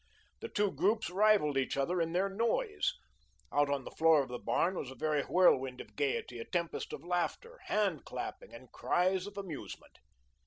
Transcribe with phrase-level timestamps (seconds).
[0.39, 2.91] The two groups rivalled each other in their noise.
[3.51, 6.91] Out on the floor of the barn was a very whirlwind of gayety, a tempest
[6.91, 9.99] of laughter, hand clapping and cries of amusement.